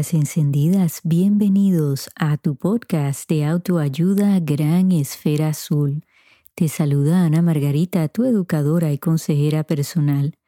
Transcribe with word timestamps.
Encendidas, 0.00 1.02
bienvenidos 1.04 2.08
a 2.16 2.38
tu 2.38 2.56
podcast 2.56 3.28
de 3.28 3.44
autoayuda 3.44 4.40
Gran 4.40 4.92
Esfera 4.92 5.48
Azul. 5.48 6.06
Te 6.54 6.68
saluda 6.68 7.26
Ana 7.26 7.42
Margarita, 7.42 8.08
tu 8.08 8.24
educadora 8.24 8.92
y 8.92 8.98
consejera 8.98 9.62
personal. 9.62 10.38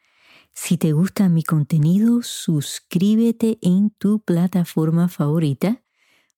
Si 0.55 0.79
te 0.79 0.93
gusta 0.93 1.29
mi 1.29 1.43
contenido, 1.43 2.23
suscríbete 2.23 3.59
en 3.61 3.91
tu 3.91 4.21
plataforma 4.21 5.09
favorita 5.09 5.83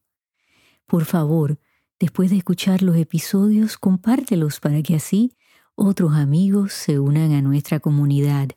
Por 0.87 1.05
favor, 1.05 1.59
después 1.99 2.31
de 2.31 2.37
escuchar 2.37 2.83
los 2.83 2.97
episodios, 2.97 3.77
compártelos 3.77 4.61
para 4.61 4.83
que 4.83 4.95
así 4.95 5.33
otros 5.75 6.15
amigos 6.15 6.73
se 6.73 6.99
unan 6.99 7.33
a 7.33 7.43
nuestra 7.43 7.81
comunidad. 7.81 8.49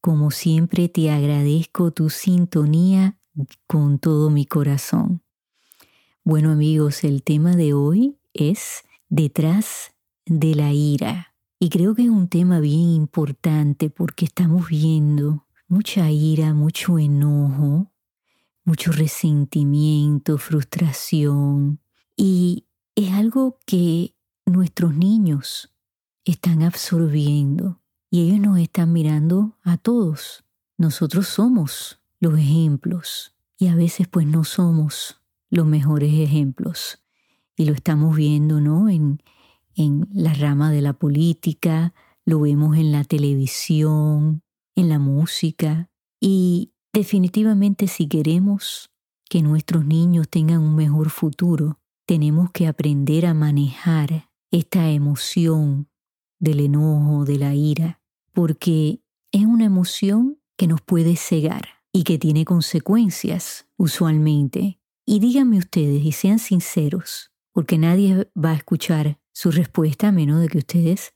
Como 0.00 0.30
siempre, 0.30 0.88
te 0.88 1.10
agradezco 1.10 1.90
tu 1.90 2.10
sintonía 2.10 3.18
con 3.66 3.98
todo 3.98 4.30
mi 4.30 4.46
corazón. 4.46 5.22
Bueno 6.24 6.50
amigos, 6.52 7.04
el 7.04 7.22
tema 7.22 7.56
de 7.56 7.74
hoy 7.74 8.18
es 8.32 8.82
detrás 9.08 9.94
de 10.26 10.54
la 10.54 10.72
ira. 10.72 11.34
Y 11.58 11.70
creo 11.70 11.94
que 11.94 12.02
es 12.02 12.08
un 12.08 12.28
tema 12.28 12.60
bien 12.60 12.88
importante 12.90 13.90
porque 13.90 14.24
estamos 14.24 14.68
viendo 14.68 15.46
mucha 15.66 16.10
ira, 16.10 16.54
mucho 16.54 16.98
enojo, 16.98 17.90
mucho 18.68 18.92
resentimiento, 18.92 20.36
frustración. 20.36 21.80
Y 22.18 22.66
es 22.94 23.12
algo 23.12 23.58
que 23.64 24.14
nuestros 24.44 24.94
niños 24.94 25.74
están 26.26 26.62
absorbiendo 26.62 27.80
y 28.10 28.28
ellos 28.28 28.40
nos 28.40 28.58
están 28.58 28.92
mirando 28.92 29.56
a 29.62 29.78
todos. 29.78 30.44
Nosotros 30.76 31.28
somos 31.28 32.02
los 32.20 32.38
ejemplos 32.38 33.34
y 33.56 33.68
a 33.68 33.74
veces 33.74 34.06
pues 34.06 34.26
no 34.26 34.44
somos 34.44 35.18
los 35.48 35.64
mejores 35.64 36.12
ejemplos. 36.12 37.02
Y 37.56 37.64
lo 37.64 37.72
estamos 37.72 38.14
viendo, 38.14 38.60
¿no? 38.60 38.90
En, 38.90 39.22
en 39.76 40.06
la 40.12 40.34
rama 40.34 40.70
de 40.70 40.82
la 40.82 40.92
política, 40.92 41.94
lo 42.26 42.40
vemos 42.40 42.76
en 42.76 42.92
la 42.92 43.04
televisión, 43.04 44.42
en 44.74 44.90
la 44.90 44.98
música. 44.98 45.88
Y 46.20 46.74
Definitivamente 46.92 47.86
si 47.86 48.08
queremos 48.08 48.90
que 49.28 49.42
nuestros 49.42 49.84
niños 49.84 50.28
tengan 50.28 50.60
un 50.60 50.74
mejor 50.74 51.10
futuro, 51.10 51.78
tenemos 52.06 52.50
que 52.50 52.66
aprender 52.66 53.26
a 53.26 53.34
manejar 53.34 54.30
esta 54.50 54.90
emoción 54.90 55.88
del 56.40 56.60
enojo, 56.60 57.24
de 57.24 57.38
la 57.38 57.54
ira, 57.54 58.00
porque 58.32 59.00
es 59.32 59.44
una 59.44 59.66
emoción 59.66 60.38
que 60.56 60.66
nos 60.66 60.80
puede 60.80 61.16
cegar 61.16 61.68
y 61.92 62.04
que 62.04 62.18
tiene 62.18 62.44
consecuencias 62.44 63.66
usualmente. 63.76 64.80
Y 65.04 65.20
díganme 65.20 65.58
ustedes 65.58 66.02
y 66.04 66.12
sean 66.12 66.38
sinceros, 66.38 67.32
porque 67.52 67.76
nadie 67.76 68.30
va 68.36 68.52
a 68.52 68.56
escuchar 68.56 69.18
su 69.32 69.50
respuesta 69.50 70.08
a 70.08 70.12
menos 70.12 70.40
de 70.40 70.48
que 70.48 70.58
ustedes 70.58 71.12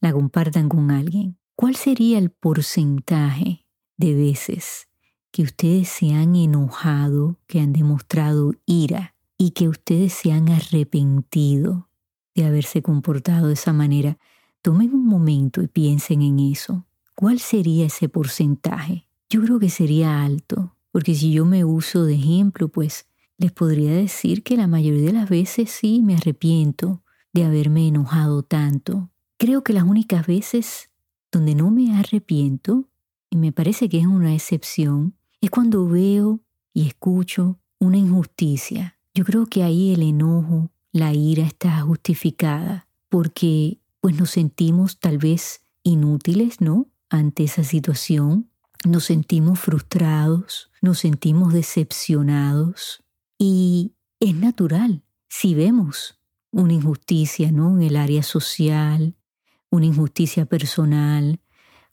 la 0.00 0.12
compartan 0.12 0.68
con 0.68 0.90
alguien. 0.90 1.38
¿Cuál 1.54 1.76
sería 1.76 2.18
el 2.18 2.30
porcentaje 2.30 3.66
de 3.96 4.14
veces 4.14 4.88
que 5.32 5.42
ustedes 5.42 5.88
se 5.88 6.12
han 6.12 6.36
enojado, 6.36 7.38
que 7.46 7.60
han 7.60 7.72
demostrado 7.72 8.52
ira 8.66 9.14
y 9.38 9.50
que 9.50 9.68
ustedes 9.68 10.12
se 10.12 10.30
han 10.30 10.50
arrepentido 10.50 11.88
de 12.34 12.44
haberse 12.44 12.82
comportado 12.82 13.48
de 13.48 13.54
esa 13.54 13.72
manera, 13.72 14.18
tomen 14.60 14.94
un 14.94 15.06
momento 15.06 15.62
y 15.62 15.68
piensen 15.68 16.22
en 16.22 16.38
eso. 16.38 16.86
¿Cuál 17.14 17.40
sería 17.40 17.86
ese 17.86 18.08
porcentaje? 18.08 19.06
Yo 19.28 19.42
creo 19.42 19.58
que 19.58 19.70
sería 19.70 20.22
alto, 20.22 20.76
porque 20.92 21.14
si 21.14 21.32
yo 21.32 21.44
me 21.44 21.64
uso 21.64 22.04
de 22.04 22.14
ejemplo, 22.14 22.68
pues 22.68 23.06
les 23.38 23.52
podría 23.52 23.92
decir 23.92 24.42
que 24.42 24.56
la 24.56 24.66
mayoría 24.66 25.06
de 25.06 25.12
las 25.12 25.28
veces 25.28 25.70
sí 25.70 26.00
me 26.02 26.14
arrepiento 26.14 27.02
de 27.32 27.44
haberme 27.44 27.88
enojado 27.88 28.42
tanto. 28.42 29.10
Creo 29.38 29.64
que 29.64 29.72
las 29.72 29.84
únicas 29.84 30.26
veces 30.26 30.90
donde 31.32 31.54
no 31.54 31.70
me 31.70 31.96
arrepiento, 31.96 32.88
y 33.30 33.36
me 33.36 33.52
parece 33.52 33.88
que 33.88 33.98
es 33.98 34.06
una 34.06 34.34
excepción, 34.34 35.14
es 35.42 35.50
cuando 35.50 35.86
veo 35.86 36.40
y 36.72 36.86
escucho 36.86 37.58
una 37.78 37.98
injusticia. 37.98 38.96
Yo 39.12 39.24
creo 39.24 39.46
que 39.46 39.64
ahí 39.64 39.92
el 39.92 40.02
enojo, 40.02 40.70
la 40.92 41.12
ira 41.12 41.44
está 41.44 41.80
justificada 41.80 42.86
porque 43.08 43.78
pues 44.00 44.16
nos 44.16 44.30
sentimos 44.30 45.00
tal 45.00 45.18
vez 45.18 45.64
inútiles, 45.82 46.60
¿no? 46.60 46.86
Ante 47.10 47.44
esa 47.44 47.64
situación, 47.64 48.48
nos 48.86 49.04
sentimos 49.04 49.58
frustrados, 49.58 50.70
nos 50.80 51.00
sentimos 51.00 51.52
decepcionados 51.52 53.02
y 53.36 53.92
es 54.20 54.34
natural 54.36 55.02
si 55.28 55.54
vemos 55.54 56.20
una 56.52 56.72
injusticia, 56.72 57.50
¿no? 57.50 57.76
En 57.76 57.82
el 57.82 57.96
área 57.96 58.22
social, 58.22 59.16
una 59.70 59.86
injusticia 59.86 60.46
personal, 60.46 61.40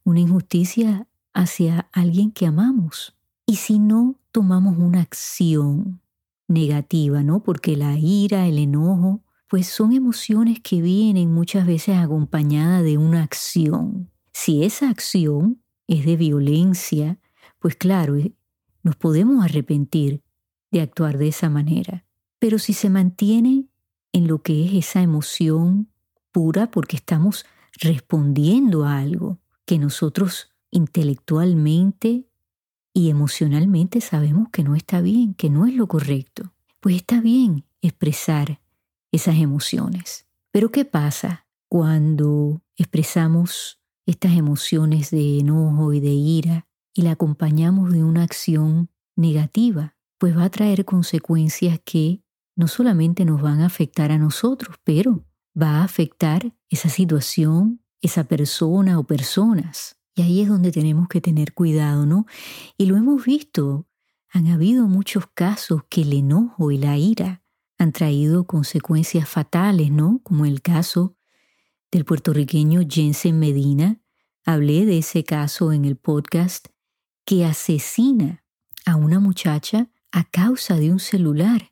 una 0.04 0.20
injusticia 0.20 1.08
hacia 1.34 1.90
alguien 1.92 2.32
que 2.32 2.46
amamos. 2.46 3.16
Y 3.50 3.56
si 3.56 3.80
no 3.80 4.16
tomamos 4.32 4.78
una 4.78 5.02
acción 5.02 6.02
negativa, 6.48 7.24
¿no? 7.24 7.42
Porque 7.42 7.76
la 7.76 7.98
ira, 7.98 8.46
el 8.46 8.60
enojo, 8.60 9.24
pues 9.48 9.66
son 9.66 9.92
emociones 9.92 10.60
que 10.60 10.84
vienen 10.84 11.34
muchas 11.34 11.66
veces 11.66 11.98
acompañadas 11.98 12.84
de 12.84 13.00
una 13.00 13.24
acción. 13.24 14.12
Si 14.34 14.64
esa 14.64 14.88
acción 14.92 15.64
es 15.88 16.06
de 16.06 16.16
violencia, 16.16 17.18
pues 17.58 17.76
claro, 17.76 18.18
eh, 18.18 18.36
nos 18.84 18.96
podemos 18.96 19.44
arrepentir 19.44 20.22
de 20.70 20.82
actuar 20.82 21.18
de 21.18 21.30
esa 21.30 21.50
manera. 21.50 22.06
Pero 22.38 22.60
si 22.60 22.74
se 22.74 22.92
mantiene 22.92 23.66
en 24.12 24.28
lo 24.28 24.44
que 24.44 24.64
es 24.64 24.74
esa 24.74 25.02
emoción 25.02 25.90
pura 26.32 26.70
porque 26.70 26.98
estamos 26.98 27.48
respondiendo 27.82 28.86
a 28.86 29.00
algo 29.00 29.40
que 29.66 29.80
nosotros 29.80 30.52
intelectualmente 30.70 32.29
y 33.00 33.10
emocionalmente 33.10 34.02
sabemos 34.02 34.50
que 34.50 34.62
no 34.62 34.76
está 34.76 35.00
bien, 35.00 35.34
que 35.34 35.50
no 35.50 35.66
es 35.66 35.74
lo 35.74 35.88
correcto, 35.88 36.52
pues 36.82 36.98
está 36.98 37.22
bien 37.22 37.64
expresar 37.82 38.60
esas 39.10 39.38
emociones. 39.38 40.28
Pero 40.52 40.70
¿qué 40.70 40.84
pasa 40.84 41.48
cuando 41.70 42.62
expresamos 42.76 43.80
estas 44.06 44.34
emociones 44.34 45.12
de 45.12 45.40
enojo 45.40 45.94
y 45.94 46.02
de 46.02 46.10
ira 46.10 46.68
y 46.94 47.04
la 47.04 47.12
acompañamos 47.12 47.94
de 47.94 48.04
una 48.04 48.24
acción 48.24 48.90
negativa? 49.16 49.96
Pues 50.18 50.38
va 50.38 50.44
a 50.44 50.52
traer 50.52 50.84
consecuencias 50.84 51.80
que 51.86 52.22
no 52.58 52.68
solamente 52.68 53.24
nos 53.24 53.42
van 53.42 53.62
a 53.62 53.68
afectar 53.68 54.12
a 54.12 54.18
nosotros, 54.18 54.76
pero 54.84 55.24
va 55.60 55.78
a 55.78 55.84
afectar 55.86 56.54
esa 56.68 56.90
situación, 56.90 57.82
esa 58.02 58.26
persona 58.26 59.00
o 59.00 59.06
personas. 59.06 59.99
Ahí 60.22 60.42
es 60.42 60.50
donde 60.50 60.72
tenemos 60.72 61.08
que 61.08 61.22
tener 61.22 61.54
cuidado, 61.54 62.06
¿no? 62.06 62.26
Y 62.78 62.86
lo 62.86 62.98
hemos 62.98 63.26
visto. 63.26 63.88
Han 64.32 64.48
habido 64.48 64.88
muchos 64.88 65.26
casos 65.34 65.84
que 65.90 66.02
el 66.02 66.14
enojo 66.14 66.72
y 66.72 66.78
la 66.78 66.98
ira 66.98 67.44
han 67.78 67.92
traído 67.94 68.46
consecuencias 68.46 69.28
fatales, 69.28 69.92
¿no? 69.92 70.20
Como 70.24 70.46
el 70.46 70.62
caso 70.62 71.16
del 71.92 72.06
puertorriqueño 72.06 72.82
Jensen 72.88 73.40
Medina. 73.40 74.02
Hablé 74.46 74.86
de 74.86 75.00
ese 75.00 75.24
caso 75.24 75.72
en 75.72 75.86
el 75.86 75.96
podcast 75.96 76.68
que 77.26 77.46
asesina 77.46 78.44
a 78.86 78.96
una 78.96 79.20
muchacha 79.20 79.90
a 80.12 80.24
causa 80.24 80.76
de 80.76 80.92
un 80.92 81.00
celular. 81.00 81.72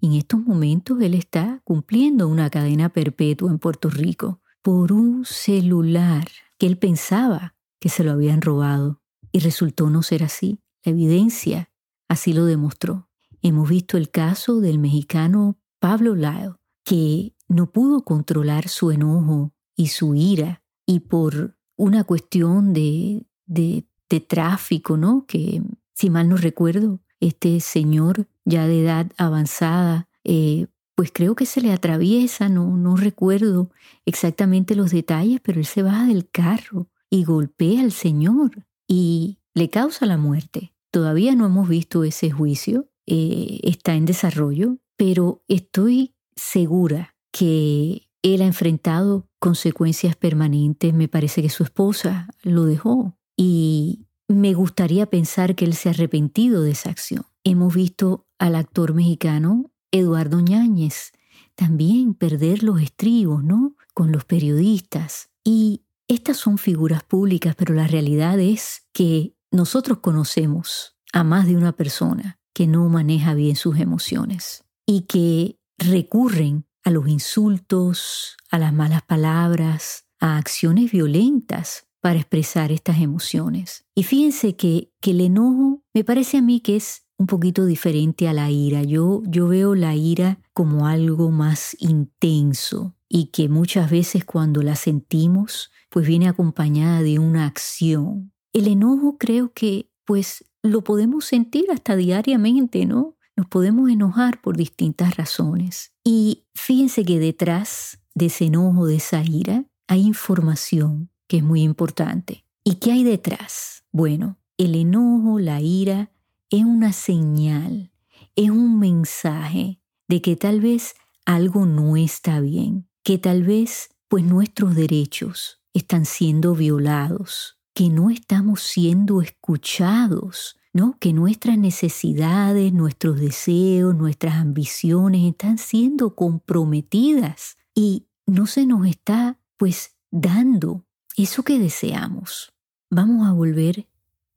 En 0.00 0.14
estos 0.14 0.40
momentos 0.40 1.00
él 1.00 1.14
está 1.14 1.60
cumpliendo 1.64 2.28
una 2.28 2.50
cadena 2.50 2.88
perpetua 2.88 3.50
en 3.50 3.58
Puerto 3.58 3.90
Rico 3.90 4.40
por 4.62 4.92
un 4.92 5.24
celular 5.24 6.28
que 6.58 6.66
él 6.66 6.78
pensaba 6.78 7.54
que 7.80 7.88
se 7.88 8.04
lo 8.04 8.12
habían 8.12 8.42
robado 8.42 9.02
y 9.32 9.40
resultó 9.40 9.90
no 9.90 10.02
ser 10.02 10.22
así. 10.22 10.60
La 10.84 10.92
evidencia 10.92 11.70
así 12.08 12.32
lo 12.32 12.44
demostró. 12.44 13.08
Hemos 13.42 13.68
visto 13.68 13.96
el 13.96 14.10
caso 14.10 14.60
del 14.60 14.78
mexicano 14.78 15.58
Pablo 15.80 16.14
Lyle, 16.14 16.54
que 16.84 17.34
no 17.48 17.72
pudo 17.72 18.04
controlar 18.04 18.68
su 18.68 18.90
enojo 18.90 19.54
y 19.74 19.88
su 19.88 20.14
ira 20.14 20.62
y 20.86 21.00
por 21.00 21.56
una 21.76 22.04
cuestión 22.04 22.72
de, 22.72 23.26
de, 23.46 23.86
tráfico, 24.28 24.96
¿no? 24.96 25.24
Que 25.26 25.62
si 25.94 26.10
mal 26.10 26.28
no 26.28 26.36
recuerdo, 26.36 27.00
este 27.20 27.60
señor 27.60 28.26
ya 28.44 28.66
de 28.66 28.82
edad 28.82 29.10
avanzada, 29.16 30.08
eh, 30.24 30.66
pues 30.96 31.12
creo 31.12 31.34
que 31.34 31.46
se 31.46 31.60
le 31.60 31.72
atraviesa, 31.72 32.48
no, 32.48 32.76
no 32.76 32.96
recuerdo 32.96 33.70
exactamente 34.04 34.74
los 34.74 34.90
detalles, 34.90 35.40
pero 35.40 35.60
él 35.60 35.66
se 35.66 35.82
baja 35.82 36.06
del 36.06 36.28
carro 36.28 36.90
y 37.10 37.24
golpea 37.24 37.80
al 37.80 37.92
Señor 37.92 38.66
y 38.86 39.38
le 39.54 39.68
causa 39.68 40.06
la 40.06 40.16
muerte. 40.16 40.72
Todavía 40.90 41.34
no 41.34 41.46
hemos 41.46 41.68
visto 41.68 42.04
ese 42.04 42.30
juicio, 42.30 42.88
eh, 43.06 43.60
está 43.62 43.94
en 43.94 44.06
desarrollo, 44.06 44.78
pero 44.96 45.42
estoy 45.48 46.14
segura 46.36 47.16
que 47.32 48.08
él 48.22 48.42
ha 48.42 48.46
enfrentado 48.46 49.28
consecuencias 49.38 50.16
permanentes. 50.16 50.94
Me 50.94 51.08
parece 51.08 51.42
que 51.42 51.50
su 51.50 51.64
esposa 51.64 52.28
lo 52.42 52.64
dejó 52.64 53.16
y 53.36 54.06
me 54.28 54.54
gustaría 54.54 55.06
pensar 55.06 55.54
que 55.54 55.64
él 55.64 55.74
se 55.74 55.88
ha 55.88 55.92
arrepentido 55.92 56.62
de 56.62 56.72
esa 56.72 56.90
acción. 56.90 57.24
Hemos 57.42 57.74
visto 57.74 58.26
al 58.38 58.54
actor 58.54 58.94
mexicano 58.94 59.72
Eduardo 59.90 60.40
Ñáñez 60.40 61.12
también 61.60 62.14
perder 62.14 62.62
los 62.62 62.80
estribos, 62.80 63.44
¿no? 63.44 63.76
Con 63.92 64.12
los 64.12 64.24
periodistas. 64.24 65.28
Y 65.44 65.82
estas 66.10 66.38
son 66.38 66.58
figuras 66.58 67.04
públicas, 67.04 67.54
pero 67.56 67.72
la 67.72 67.86
realidad 67.86 68.40
es 68.40 68.82
que 68.92 69.36
nosotros 69.52 69.98
conocemos 69.98 70.96
a 71.12 71.22
más 71.22 71.46
de 71.46 71.56
una 71.56 71.72
persona 71.72 72.40
que 72.52 72.66
no 72.66 72.88
maneja 72.88 73.34
bien 73.34 73.54
sus 73.54 73.78
emociones 73.78 74.64
y 74.86 75.02
que 75.02 75.60
recurren 75.78 76.66
a 76.82 76.90
los 76.90 77.06
insultos, 77.08 78.36
a 78.50 78.58
las 78.58 78.72
malas 78.72 79.02
palabras, 79.02 80.06
a 80.18 80.36
acciones 80.36 80.90
violentas 80.90 81.86
para 82.00 82.18
expresar 82.18 82.72
estas 82.72 83.00
emociones. 83.00 83.84
Y 83.94 84.02
fíjense 84.02 84.56
que, 84.56 84.92
que 85.00 85.12
el 85.12 85.20
enojo 85.20 85.84
me 85.94 86.02
parece 86.02 86.38
a 86.38 86.42
mí 86.42 86.60
que 86.60 86.74
es 86.74 87.04
un 87.18 87.26
poquito 87.26 87.66
diferente 87.66 88.26
a 88.28 88.32
la 88.32 88.50
ira. 88.50 88.82
Yo, 88.82 89.22
yo 89.26 89.46
veo 89.46 89.76
la 89.76 89.94
ira 89.94 90.40
como 90.54 90.88
algo 90.88 91.30
más 91.30 91.76
intenso 91.78 92.96
y 93.12 93.26
que 93.26 93.48
muchas 93.48 93.90
veces 93.90 94.24
cuando 94.24 94.62
la 94.62 94.76
sentimos, 94.76 95.72
pues 95.90 96.06
viene 96.06 96.28
acompañada 96.28 97.02
de 97.02 97.18
una 97.18 97.44
acción. 97.44 98.32
El 98.52 98.68
enojo 98.68 99.18
creo 99.18 99.52
que 99.52 99.90
pues 100.04 100.44
lo 100.62 100.84
podemos 100.84 101.24
sentir 101.24 101.66
hasta 101.72 101.96
diariamente, 101.96 102.86
¿no? 102.86 103.16
Nos 103.36 103.48
podemos 103.48 103.90
enojar 103.90 104.40
por 104.40 104.56
distintas 104.56 105.16
razones. 105.16 105.92
Y 106.04 106.46
fíjense 106.54 107.04
que 107.04 107.18
detrás 107.18 107.98
de 108.14 108.26
ese 108.26 108.46
enojo, 108.46 108.86
de 108.86 108.96
esa 108.96 109.22
ira, 109.24 109.64
hay 109.88 110.02
información 110.02 111.10
que 111.26 111.38
es 111.38 111.42
muy 111.42 111.62
importante. 111.62 112.44
¿Y 112.62 112.76
qué 112.76 112.92
hay 112.92 113.02
detrás? 113.02 113.84
Bueno, 113.90 114.38
el 114.56 114.76
enojo, 114.76 115.40
la 115.40 115.60
ira, 115.60 116.12
es 116.50 116.64
una 116.64 116.92
señal, 116.92 117.92
es 118.36 118.50
un 118.50 118.78
mensaje 118.78 119.80
de 120.06 120.22
que 120.22 120.36
tal 120.36 120.60
vez 120.60 120.94
algo 121.24 121.66
no 121.66 121.96
está 121.96 122.40
bien, 122.40 122.89
que 123.02 123.18
tal 123.18 123.42
vez 123.42 123.90
pues 124.08 124.24
nuestros 124.24 124.74
derechos 124.74 125.60
están 125.72 126.04
siendo 126.04 126.54
violados, 126.54 127.58
que 127.74 127.88
no 127.88 128.10
estamos 128.10 128.62
siendo 128.62 129.22
escuchados, 129.22 130.56
¿no? 130.72 130.96
Que 130.98 131.12
nuestras 131.12 131.58
necesidades, 131.58 132.72
nuestros 132.72 133.20
deseos, 133.20 133.94
nuestras 133.94 134.34
ambiciones 134.34 135.22
están 135.30 135.58
siendo 135.58 136.14
comprometidas 136.14 137.56
y 137.74 138.06
no 138.26 138.46
se 138.46 138.66
nos 138.66 138.86
está 138.86 139.38
pues 139.56 139.96
dando 140.10 140.84
eso 141.16 141.42
que 141.42 141.58
deseamos. 141.58 142.52
Vamos 142.90 143.28
a 143.28 143.32
volver 143.32 143.86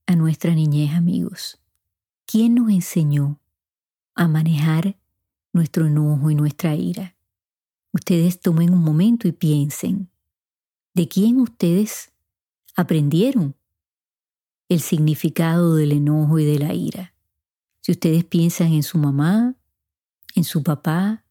a 0.06 0.16
nuestra 0.16 0.54
niñez, 0.54 0.92
amigos. 0.94 1.60
¿Quién 2.26 2.56
nos 2.56 2.70
enseñó 2.70 3.40
a 4.16 4.28
manejar 4.28 4.98
nuestro 5.54 5.88
enojo 5.88 6.30
y 6.30 6.36
nuestra 6.36 6.76
ira? 6.76 7.16
Ustedes 7.94 8.42
tomen 8.42 8.74
un 8.74 8.84
momento 8.84 9.28
y 9.28 9.32
piensen, 9.32 10.10
¿de 10.96 11.08
quién 11.08 11.40
ustedes 11.40 12.12
aprendieron 12.76 13.56
el 14.68 14.82
significado 14.82 15.76
del 15.76 15.92
enojo 15.92 16.40
y 16.40 16.46
de 16.46 16.58
la 16.58 16.74
ira? 16.74 17.14
Si 17.82 17.92
ustedes 17.92 18.26
piensan 18.26 18.74
en 18.74 18.82
su 18.82 18.98
mamá, 18.98 19.56
en 20.36 20.44
su 20.44 20.64
papá, 20.64 21.24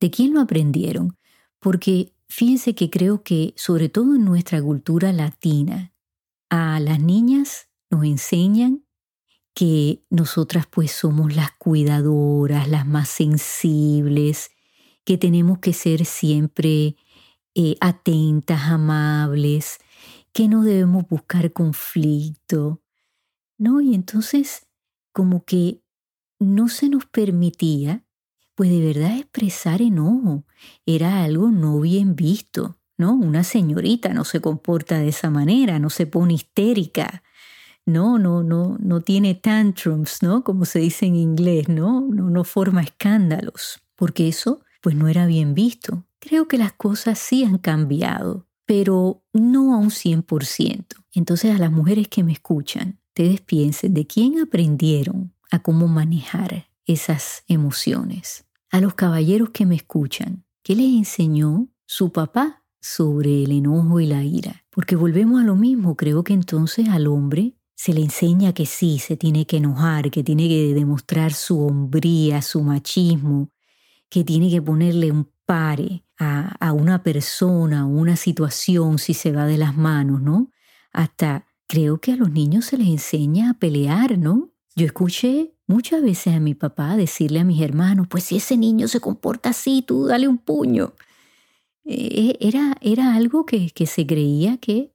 ¿de 0.00 0.10
quién 0.10 0.34
lo 0.34 0.40
aprendieron? 0.40 1.16
Porque 1.58 2.14
fíjense 2.28 2.74
que 2.74 2.90
creo 2.90 3.22
que, 3.22 3.54
sobre 3.56 3.88
todo 3.88 4.14
en 4.14 4.24
nuestra 4.24 4.60
cultura 4.60 5.12
latina, 5.12 5.94
a 6.50 6.78
las 6.78 7.00
niñas 7.00 7.68
nos 7.90 8.04
enseñan 8.04 8.84
que 9.54 10.04
nosotras 10.10 10.66
pues 10.66 10.92
somos 10.92 11.34
las 11.34 11.52
cuidadoras, 11.52 12.68
las 12.68 12.86
más 12.86 13.08
sensibles, 13.08 14.50
que 15.04 15.18
tenemos 15.18 15.58
que 15.58 15.72
ser 15.72 16.04
siempre 16.04 16.96
eh, 17.54 17.76
atentas, 17.80 18.62
amables, 18.62 19.78
que 20.32 20.48
no 20.48 20.62
debemos 20.62 21.06
buscar 21.08 21.52
conflicto, 21.52 22.82
¿no? 23.58 23.80
Y 23.80 23.94
entonces 23.94 24.66
como 25.12 25.44
que 25.44 25.82
no 26.38 26.68
se 26.68 26.88
nos 26.88 27.06
permitía, 27.06 28.04
pues 28.54 28.70
de 28.70 28.80
verdad 28.80 29.18
expresar 29.18 29.82
enojo, 29.82 30.44
era 30.86 31.22
algo 31.22 31.50
no 31.50 31.80
bien 31.80 32.16
visto, 32.16 32.78
¿no? 32.96 33.14
Una 33.14 33.44
señorita 33.44 34.14
no 34.14 34.24
se 34.24 34.40
comporta 34.40 34.98
de 34.98 35.08
esa 35.08 35.30
manera, 35.30 35.78
no 35.78 35.90
se 35.90 36.06
pone 36.06 36.34
histérica, 36.34 37.22
no, 37.84 38.18
no, 38.18 38.42
no, 38.42 38.76
no 38.80 39.00
tiene 39.00 39.34
tantrums, 39.34 40.22
¿no? 40.22 40.44
Como 40.44 40.64
se 40.64 40.78
dice 40.78 41.06
en 41.06 41.16
inglés, 41.16 41.68
¿no? 41.68 42.00
No, 42.00 42.30
no 42.30 42.44
forma 42.44 42.82
escándalos, 42.82 43.82
porque 43.96 44.28
eso 44.28 44.60
pues 44.82 44.94
no 44.94 45.08
era 45.08 45.24
bien 45.26 45.54
visto. 45.54 46.04
Creo 46.18 46.46
que 46.48 46.58
las 46.58 46.72
cosas 46.72 47.18
sí 47.18 47.44
han 47.44 47.56
cambiado, 47.56 48.46
pero 48.66 49.22
no 49.32 49.74
a 49.74 49.78
un 49.78 49.90
100%. 49.90 50.84
Entonces 51.14 51.54
a 51.54 51.58
las 51.58 51.72
mujeres 51.72 52.08
que 52.08 52.22
me 52.22 52.32
escuchan, 52.32 52.98
ustedes 53.08 53.40
piensen 53.40 53.94
de 53.94 54.06
quién 54.06 54.40
aprendieron 54.40 55.32
a 55.50 55.60
cómo 55.60 55.88
manejar 55.88 56.66
esas 56.84 57.44
emociones. 57.46 58.44
A 58.70 58.80
los 58.80 58.94
caballeros 58.94 59.50
que 59.50 59.66
me 59.66 59.76
escuchan, 59.76 60.44
¿qué 60.62 60.74
les 60.74 60.92
enseñó 60.92 61.68
su 61.86 62.10
papá 62.10 62.64
sobre 62.80 63.44
el 63.44 63.52
enojo 63.52 64.00
y 64.00 64.06
la 64.06 64.24
ira? 64.24 64.64
Porque 64.70 64.96
volvemos 64.96 65.40
a 65.40 65.44
lo 65.44 65.54
mismo, 65.54 65.96
creo 65.96 66.24
que 66.24 66.32
entonces 66.32 66.88
al 66.88 67.06
hombre 67.06 67.54
se 67.74 67.92
le 67.92 68.00
enseña 68.00 68.52
que 68.52 68.64
sí, 68.64 68.98
se 68.98 69.16
tiene 69.16 69.44
que 69.44 69.58
enojar, 69.58 70.10
que 70.10 70.22
tiene 70.22 70.48
que 70.48 70.72
demostrar 70.72 71.32
su 71.32 71.66
hombría, 71.66 72.40
su 72.40 72.62
machismo, 72.62 73.48
que 74.12 74.24
tiene 74.24 74.50
que 74.50 74.60
ponerle 74.60 75.10
un 75.10 75.26
pare 75.46 76.04
a, 76.18 76.54
a 76.60 76.74
una 76.74 77.02
persona 77.02 77.86
o 77.86 77.88
una 77.88 78.16
situación 78.16 78.98
si 78.98 79.14
se 79.14 79.32
va 79.32 79.46
de 79.46 79.56
las 79.56 79.74
manos, 79.74 80.20
¿no? 80.20 80.50
Hasta 80.92 81.46
creo 81.66 81.98
que 81.98 82.12
a 82.12 82.16
los 82.16 82.30
niños 82.30 82.66
se 82.66 82.76
les 82.76 82.88
enseña 82.88 83.48
a 83.48 83.54
pelear, 83.54 84.18
¿no? 84.18 84.50
Yo 84.76 84.84
escuché 84.84 85.54
muchas 85.66 86.02
veces 86.02 86.34
a 86.34 86.40
mi 86.40 86.54
papá 86.54 86.94
decirle 86.94 87.40
a 87.40 87.44
mis 87.44 87.62
hermanos, 87.62 88.06
pues 88.06 88.24
si 88.24 88.36
ese 88.36 88.58
niño 88.58 88.86
se 88.86 89.00
comporta 89.00 89.48
así, 89.48 89.80
tú 89.80 90.04
dale 90.04 90.28
un 90.28 90.36
puño. 90.36 90.92
Eh, 91.86 92.36
era, 92.38 92.76
era 92.82 93.14
algo 93.14 93.46
que, 93.46 93.70
que 93.70 93.86
se 93.86 94.06
creía 94.06 94.58
que 94.58 94.94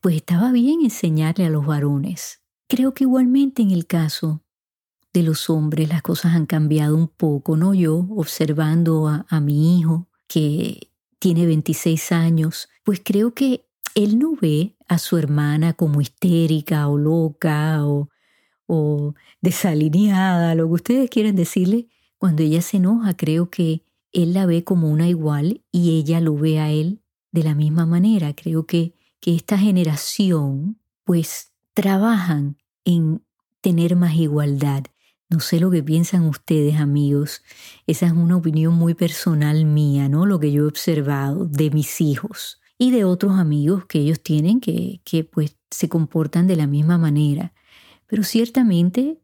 pues 0.00 0.16
estaba 0.16 0.52
bien 0.52 0.80
enseñarle 0.80 1.44
a 1.44 1.50
los 1.50 1.66
varones. 1.66 2.40
Creo 2.66 2.94
que 2.94 3.04
igualmente 3.04 3.60
en 3.60 3.72
el 3.72 3.86
caso 3.86 4.42
de 5.12 5.22
los 5.22 5.50
hombres 5.50 5.88
las 5.88 6.02
cosas 6.02 6.34
han 6.34 6.46
cambiado 6.46 6.96
un 6.96 7.08
poco, 7.08 7.56
¿no? 7.56 7.74
Yo 7.74 8.06
observando 8.10 9.08
a, 9.08 9.40
mi 9.40 9.78
hijo 9.78 10.08
que 10.26 10.90
tiene 11.18 11.46
26 11.46 12.12
años, 12.12 12.68
pues 12.84 13.00
creo 13.04 13.34
que 13.34 13.66
él 13.94 14.18
no 14.18 14.36
ve 14.40 14.76
a 14.86 14.98
su 14.98 15.16
hermana 15.16 15.72
como 15.72 16.00
histérica 16.00 16.88
o 16.88 16.98
loca 16.98 17.84
o, 17.86 18.10
o 18.66 19.14
desalineada, 19.40 20.54
lo 20.54 20.66
que 20.68 20.74
ustedes 20.74 21.10
quieran 21.10 21.36
decirle. 21.36 21.88
Cuando 22.18 22.42
ella 22.42 22.62
se 22.62 22.76
enoja, 22.76 23.16
creo 23.16 23.50
que 23.50 23.84
él 24.12 24.34
la 24.34 24.46
ve 24.46 24.64
como 24.64 24.90
una 24.90 25.08
igual 25.08 25.62
y 25.72 25.98
ella 25.98 26.20
lo 26.20 26.34
ve 26.36 26.58
a 26.58 26.70
él 26.70 27.00
de 27.32 27.44
la 27.44 27.54
misma 27.54 27.86
manera. 27.86 28.34
Creo 28.34 28.66
que 28.66 28.94
que 29.20 29.34
esta 29.34 29.58
generación 29.58 30.78
pues 31.04 31.52
trabajan 31.74 32.56
en 32.84 33.24
tener 33.60 33.96
más 33.96 34.14
igualdad. 34.14 34.84
No 35.30 35.40
sé 35.40 35.60
lo 35.60 35.70
que 35.70 35.82
piensan 35.82 36.22
ustedes, 36.22 36.76
amigos. 36.80 37.42
Esa 37.86 38.06
es 38.06 38.12
una 38.12 38.36
opinión 38.36 38.74
muy 38.74 38.94
personal 38.94 39.66
mía, 39.66 40.08
¿no? 40.08 40.24
Lo 40.24 40.40
que 40.40 40.50
yo 40.50 40.64
he 40.64 40.66
observado 40.66 41.44
de 41.44 41.70
mis 41.70 42.00
hijos 42.00 42.60
y 42.78 42.92
de 42.92 43.04
otros 43.04 43.38
amigos 43.38 43.84
que 43.84 43.98
ellos 43.98 44.22
tienen 44.22 44.60
que, 44.60 45.02
que 45.04 45.24
pues 45.24 45.56
se 45.70 45.90
comportan 45.90 46.46
de 46.46 46.56
la 46.56 46.66
misma 46.66 46.96
manera. 46.96 47.52
Pero 48.06 48.22
ciertamente 48.22 49.20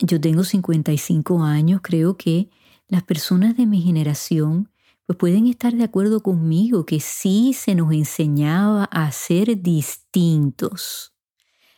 yo 0.00 0.20
tengo 0.20 0.42
55 0.42 1.44
años, 1.44 1.80
creo 1.84 2.16
que 2.16 2.50
las 2.88 3.04
personas 3.04 3.56
de 3.56 3.66
mi 3.66 3.80
generación 3.80 4.70
pues 5.06 5.18
pueden 5.18 5.46
estar 5.46 5.74
de 5.74 5.84
acuerdo 5.84 6.22
conmigo 6.22 6.86
que 6.86 6.98
sí 6.98 7.52
se 7.52 7.74
nos 7.74 7.92
enseñaba 7.92 8.84
a 8.84 9.12
ser 9.12 9.60
distintos. 9.62 11.14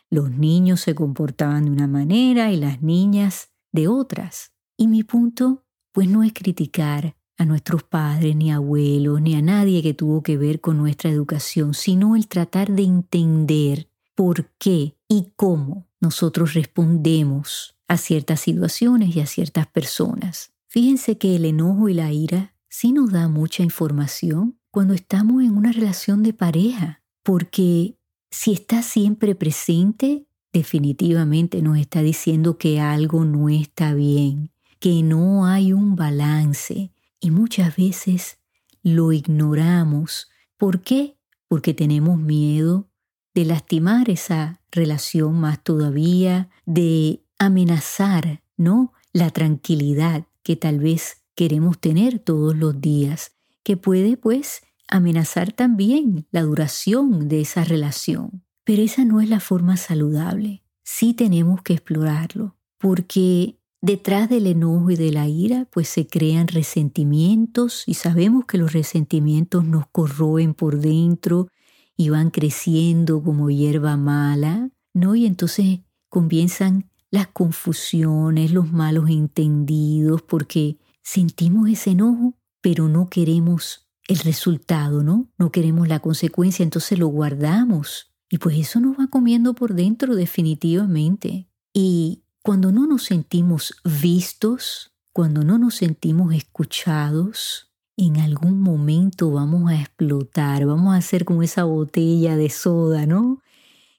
Los 0.09 0.31
niños 0.31 0.79
se 0.79 0.95
comportaban 0.95 1.65
de 1.65 1.71
una 1.71 1.87
manera 1.87 2.51
y 2.51 2.57
las 2.57 2.81
niñas 2.81 3.51
de 3.71 3.87
otras. 3.87 4.51
Y 4.77 4.87
mi 4.87 5.03
punto, 5.03 5.65
pues 5.91 6.07
no 6.07 6.23
es 6.23 6.33
criticar 6.33 7.15
a 7.37 7.45
nuestros 7.45 7.83
padres, 7.83 8.35
ni 8.35 8.51
abuelos, 8.51 9.21
ni 9.21 9.35
a 9.35 9.41
nadie 9.41 9.83
que 9.83 9.93
tuvo 9.93 10.23
que 10.23 10.37
ver 10.37 10.59
con 10.59 10.77
nuestra 10.77 11.09
educación, 11.09 11.73
sino 11.73 12.15
el 12.15 12.27
tratar 12.27 12.71
de 12.71 12.83
entender 12.83 13.89
por 14.15 14.49
qué 14.57 14.97
y 15.07 15.33
cómo 15.35 15.87
nosotros 16.01 16.53
respondemos 16.53 17.77
a 17.87 17.97
ciertas 17.97 18.41
situaciones 18.41 19.15
y 19.15 19.19
a 19.19 19.27
ciertas 19.27 19.67
personas. 19.67 20.51
Fíjense 20.67 21.17
que 21.17 21.35
el 21.35 21.45
enojo 21.45 21.89
y 21.89 21.93
la 21.93 22.11
ira 22.11 22.55
sí 22.67 22.91
nos 22.91 23.11
da 23.11 23.27
mucha 23.27 23.63
información 23.63 24.59
cuando 24.71 24.93
estamos 24.93 25.43
en 25.43 25.55
una 25.57 25.71
relación 25.71 26.23
de 26.23 26.33
pareja, 26.33 27.01
porque 27.23 27.97
si 28.29 28.51
está 28.51 28.81
siempre 28.81 29.35
presente, 29.35 30.26
definitivamente 30.57 31.61
nos 31.61 31.77
está 31.77 32.01
diciendo 32.01 32.57
que 32.57 32.79
algo 32.79 33.25
no 33.25 33.47
está 33.47 33.93
bien, 33.93 34.49
que 34.79 35.03
no 35.03 35.45
hay 35.45 35.71
un 35.71 35.95
balance 35.95 36.91
y 37.19 37.29
muchas 37.29 37.75
veces 37.75 38.39
lo 38.81 39.11
ignoramos. 39.11 40.29
¿Por 40.57 40.81
qué? 40.81 41.15
Porque 41.47 41.75
tenemos 41.75 42.17
miedo 42.17 42.89
de 43.35 43.45
lastimar 43.45 44.09
esa 44.09 44.59
relación 44.71 45.39
más 45.39 45.63
todavía, 45.63 46.49
de 46.65 47.21
amenazar, 47.37 48.41
¿no? 48.57 48.93
La 49.13 49.29
tranquilidad 49.29 50.25
que 50.41 50.55
tal 50.55 50.79
vez 50.79 51.21
queremos 51.35 51.77
tener 51.77 52.17
todos 52.17 52.55
los 52.55 52.81
días, 52.81 53.33
que 53.61 53.77
puede 53.77 54.17
pues 54.17 54.63
amenazar 54.87 55.51
también 55.51 56.25
la 56.31 56.41
duración 56.41 57.27
de 57.27 57.41
esa 57.41 57.63
relación. 57.63 58.46
Pero 58.67 58.81
esa 58.81 59.05
no 59.05 59.21
es 59.21 59.29
la 59.29 59.39
forma 59.39 59.77
saludable. 59.77 60.61
Sí 60.83 61.13
tenemos 61.13 61.61
que 61.61 61.71
explorarlo, 61.71 62.57
porque 62.77 63.61
detrás 63.79 64.27
del 64.27 64.45
enojo 64.45 64.91
y 64.91 64.97
de 64.97 65.13
la 65.13 65.25
ira 65.29 65.69
pues 65.71 65.87
se 65.87 66.05
crean 66.05 66.49
resentimientos 66.49 67.85
y 67.87 67.93
sabemos 67.93 68.43
que 68.43 68.57
los 68.57 68.73
resentimientos 68.73 69.63
nos 69.63 69.87
corroen 69.87 70.53
por 70.53 70.81
dentro 70.81 71.47
y 71.95 72.09
van 72.09 72.29
creciendo 72.29 73.23
como 73.23 73.49
hierba 73.49 73.95
mala, 73.95 74.69
¿no? 74.93 75.15
Y 75.15 75.27
entonces 75.27 75.79
comienzan 76.09 76.89
las 77.09 77.27
confusiones, 77.27 78.51
los 78.51 78.69
malos 78.73 79.09
entendidos, 79.09 80.23
porque 80.23 80.77
sentimos 81.03 81.69
ese 81.69 81.91
enojo, 81.91 82.33
pero 82.59 82.89
no 82.89 83.07
queremos 83.07 83.87
el 84.09 84.17
resultado, 84.17 85.03
¿no? 85.03 85.29
No 85.37 85.53
queremos 85.53 85.87
la 85.87 86.01
consecuencia, 86.01 86.63
entonces 86.63 86.99
lo 86.99 87.07
guardamos. 87.07 88.11
Y 88.29 88.39
pues 88.39 88.57
eso 88.57 88.79
nos 88.79 88.97
va 88.99 89.07
comiendo 89.07 89.53
por 89.53 89.73
dentro 89.73 90.15
definitivamente. 90.15 91.47
Y 91.73 92.23
cuando 92.43 92.71
no 92.71 92.87
nos 92.87 93.03
sentimos 93.03 93.75
vistos, 93.83 94.91
cuando 95.13 95.43
no 95.43 95.57
nos 95.57 95.75
sentimos 95.75 96.33
escuchados, 96.33 97.71
en 97.97 98.17
algún 98.17 98.61
momento 98.61 99.31
vamos 99.31 99.71
a 99.71 99.79
explotar, 99.79 100.65
vamos 100.65 100.93
a 100.93 100.97
hacer 100.97 101.25
como 101.25 101.41
esa 101.41 101.63
botella 101.63 102.35
de 102.35 102.49
soda, 102.49 103.05
¿no? 103.05 103.41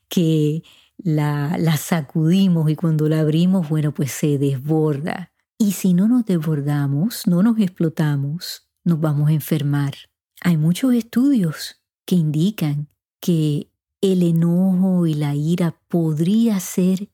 Que 0.09 0.63
la, 0.97 1.57
la 1.59 1.77
sacudimos 1.77 2.71
y 2.71 2.77
cuando 2.77 3.09
la 3.09 3.21
abrimos, 3.21 3.69
bueno, 3.69 3.93
pues 3.93 4.13
se 4.13 4.39
desborda. 4.39 5.33
Y 5.59 5.73
si 5.73 5.95
no 5.95 6.07
nos 6.07 6.25
desbordamos, 6.25 7.27
no 7.27 7.43
nos 7.43 7.59
explotamos, 7.59 8.69
nos 8.85 9.01
vamos 9.01 9.31
a 9.31 9.33
enfermar. 9.33 9.95
Hay 10.41 10.57
muchos 10.57 10.95
estudios 10.95 11.81
que 12.07 12.15
indican 12.15 12.89
que 13.21 13.69
el 14.01 14.23
enojo 14.23 15.07
y 15.07 15.15
la 15.15 15.35
ira 15.35 15.81
podría 15.89 16.61
ser 16.61 17.09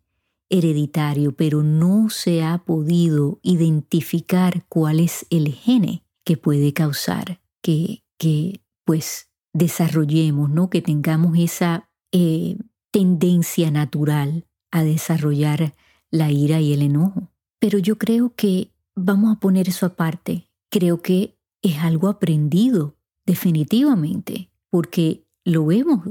hereditario, 0.50 1.32
pero 1.32 1.62
no 1.62 2.10
se 2.10 2.42
ha 2.42 2.58
podido 2.58 3.40
identificar 3.42 4.64
cuál 4.68 5.00
es 5.00 5.26
el 5.30 5.52
gene 5.52 6.04
que 6.24 6.36
puede 6.36 6.72
causar 6.72 7.40
que, 7.62 8.04
que 8.18 8.60
pues 8.84 9.30
desarrollemos, 9.52 10.50
¿no? 10.50 10.68
que 10.68 10.82
tengamos 10.82 11.38
esa 11.38 11.88
eh, 12.12 12.56
tendencia 12.90 13.70
natural 13.70 14.46
a 14.70 14.84
desarrollar 14.84 15.74
la 16.10 16.30
ira 16.30 16.60
y 16.60 16.72
el 16.72 16.82
enojo. 16.82 17.32
Pero 17.58 17.78
yo 17.78 17.96
creo 17.96 18.34
que 18.34 18.72
vamos 18.94 19.34
a 19.34 19.40
poner 19.40 19.68
eso 19.68 19.86
aparte. 19.86 20.50
Creo 20.70 21.00
que 21.00 21.38
es 21.62 21.78
algo 21.78 22.08
aprendido 22.08 22.96
definitivamente, 23.24 24.50
porque 24.68 25.24
lo 25.44 25.66
vemos 25.66 26.08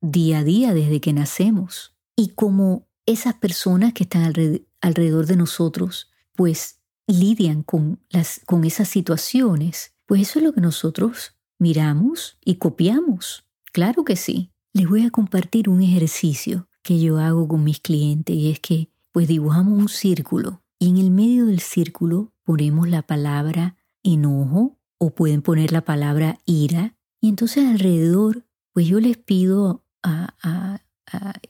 día 0.00 0.40
a 0.40 0.44
día 0.44 0.74
desde 0.74 1.00
que 1.00 1.12
nacemos. 1.12 1.94
Y 2.16 2.30
como 2.30 2.88
esas 3.06 3.34
personas 3.34 3.92
que 3.92 4.04
están 4.04 4.32
alrededor 4.80 5.26
de 5.26 5.36
nosotros, 5.36 6.10
pues 6.34 6.80
lidian 7.06 7.62
con, 7.62 8.00
las, 8.08 8.40
con 8.46 8.64
esas 8.64 8.88
situaciones, 8.88 9.94
pues 10.06 10.22
eso 10.22 10.38
es 10.38 10.44
lo 10.44 10.52
que 10.52 10.60
nosotros 10.60 11.36
miramos 11.58 12.38
y 12.44 12.56
copiamos. 12.56 13.44
Claro 13.72 14.04
que 14.04 14.16
sí. 14.16 14.50
Les 14.72 14.88
voy 14.88 15.04
a 15.04 15.10
compartir 15.10 15.68
un 15.68 15.82
ejercicio 15.82 16.68
que 16.82 17.00
yo 17.00 17.18
hago 17.18 17.46
con 17.48 17.64
mis 17.64 17.80
clientes 17.80 18.34
y 18.34 18.50
es 18.50 18.60
que 18.60 18.90
pues 19.12 19.26
dibujamos 19.26 19.76
un 19.76 19.88
círculo 19.88 20.62
y 20.78 20.88
en 20.88 20.98
el 20.98 21.10
medio 21.10 21.46
del 21.46 21.60
círculo 21.60 22.32
ponemos 22.44 22.88
la 22.88 23.02
palabra 23.02 23.76
enojo 24.02 24.78
o 24.98 25.10
pueden 25.10 25.42
poner 25.42 25.72
la 25.72 25.84
palabra 25.84 26.38
ira 26.46 26.96
y 27.20 27.28
entonces 27.28 27.68
alrededor 27.68 28.46
pues 28.72 28.86
yo 28.86 29.00
les 29.00 29.16
pido 29.18 29.84
a, 30.02 30.82